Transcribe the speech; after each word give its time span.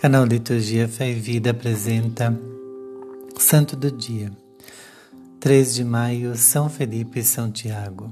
Canal 0.00 0.24
Liturgia 0.24 0.88
Fé 0.88 1.10
e 1.10 1.14
Vida 1.14 1.50
apresenta 1.50 2.34
Santo 3.36 3.76
do 3.76 3.90
Dia, 3.90 4.32
3 5.38 5.74
de 5.74 5.84
maio, 5.84 6.34
São 6.36 6.70
Felipe 6.70 7.18
e 7.18 7.22
São 7.22 7.50
Tiago. 7.50 8.10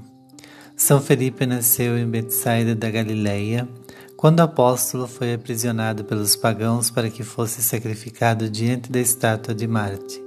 São 0.75 1.01
Felipe 1.01 1.47
nasceu 1.47 1.97
em 1.97 2.05
Betsaida 2.05 2.75
da 2.75 2.91
Galileia, 2.91 3.67
quando 4.15 4.37
o 4.37 4.43
apóstolo 4.43 5.07
foi 5.07 5.33
aprisionado 5.33 6.03
pelos 6.03 6.35
pagãos 6.35 6.91
para 6.91 7.09
que 7.09 7.23
fosse 7.23 7.63
sacrificado 7.63 8.47
diante 8.47 8.91
da 8.91 8.99
estátua 8.99 9.55
de 9.55 9.65
Marte. 9.65 10.21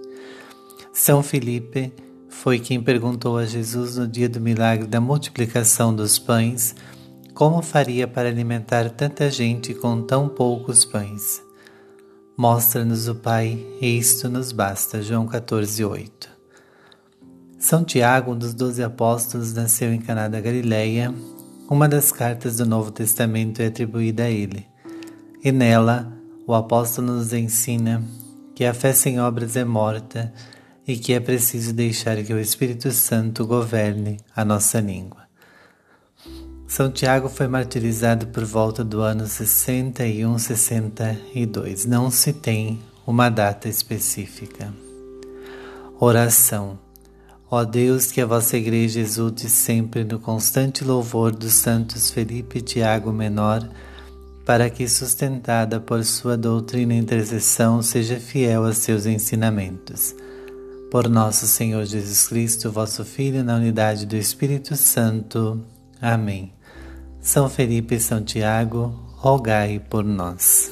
São 0.93 1.23
Felipe 1.23 1.93
foi 2.29 2.59
quem 2.59 2.83
perguntou 2.83 3.39
a 3.39 3.47
Jesus 3.47 3.97
no 3.97 4.09
dia 4.09 4.29
do 4.29 4.41
milagre 4.41 4.89
da 4.89 5.01
multiplicação 5.01 5.95
dos 5.95 6.19
pães 6.19 6.75
como 7.33 7.63
faria 7.63 8.09
para 8.09 8.29
alimentar 8.29 8.91
tanta 8.91 9.31
gente 9.31 9.73
com 9.73 10.03
tão 10.03 10.29
poucos 10.29 10.85
pães. 10.85 11.52
Mostra-nos 12.43 13.07
o 13.07 13.15
Pai, 13.15 13.57
e 13.81 13.97
isto 13.97 14.29
nos 14.29 14.51
basta. 14.51 15.01
João 15.01 15.29
14, 15.29 15.85
8. 15.85 16.29
São 17.57 17.85
Tiago, 17.85 18.33
um 18.33 18.37
dos 18.37 18.53
doze 18.53 18.83
apóstolos, 18.83 19.53
nasceu 19.53 19.93
em 19.93 20.01
Caná 20.01 20.27
da 20.27 20.41
Galileia. 20.41 21.15
Uma 21.71 21.89
das 21.89 22.11
cartas 22.11 22.57
do 22.57 22.67
Novo 22.67 22.91
Testamento 22.91 23.63
é 23.63 23.67
atribuída 23.67 24.25
a 24.25 24.29
ele. 24.29 24.67
E 25.45 25.53
nela, 25.53 26.13
o 26.45 26.53
apóstolo 26.53 27.13
nos 27.13 27.33
ensina 27.33 28.03
que 28.57 28.65
a 28.65 28.75
fé 28.75 28.93
sem 28.93 29.21
obras 29.21 29.55
é 29.55 29.65
morta 29.65 30.35
e 30.85 30.97
que 30.97 31.13
é 31.13 31.21
preciso 31.21 31.73
deixar 31.73 32.25
que 32.25 32.35
o 32.35 32.41
Espírito 32.41 32.91
Santo 32.91 33.47
governe 33.47 34.17
a 34.35 34.45
nossa 34.45 34.81
língua. 34.81 35.22
São 36.73 36.91
Tiago 36.91 37.29
foi 37.29 37.47
martirizado 37.47 38.29
por 38.29 38.47
volta 38.47 38.83
do 38.83 39.03
ano 39.03 39.25
61-62. 39.25 41.85
Não 41.85 42.11
se 42.11 42.33
tem 42.33 42.81
uma 43.07 43.29
data 43.29 43.69
específica. 43.69 44.73
Oração. 46.01 46.79
Ó 47.51 47.63
Deus, 47.63 48.11
que 48.11 48.23
a 48.23 48.27
vossa 48.27 48.57
igreja 48.57 49.01
exulte 49.01 49.51
sempre 49.51 50.03
no 50.03 50.19
constante 50.19 50.83
louvor 50.83 51.37
dos 51.37 51.53
santos 51.53 52.11
Felipe 52.11 52.61
e 52.61 52.63
Tiago 52.63 53.13
Menor, 53.13 53.69
para 54.47 54.71
que, 54.71 54.89
sustentada 54.89 55.79
por 55.79 56.03
sua 56.07 56.39
doutrina 56.39 56.95
e 56.95 56.99
intercessão, 56.99 57.83
seja 57.83 58.19
fiel 58.19 58.65
a 58.65 58.73
seus 58.73 59.05
ensinamentos. 59.05 60.15
Por 60.91 61.07
nosso 61.07 61.47
Senhor 61.47 61.85
Jesus 61.85 62.29
Cristo, 62.29 62.73
vosso 62.73 63.05
Filho, 63.05 63.45
na 63.45 63.57
unidade 63.57 64.07
do 64.07 64.17
Espírito 64.17 64.75
Santo. 64.75 65.63
Amém. 66.03 66.53
São 67.21 67.49
Felipe 67.49 67.95
e 67.95 68.01
São 68.01 68.25
Tiago, 68.25 68.87
rogai 69.19 69.79
por 69.79 70.03
nós. 70.03 70.72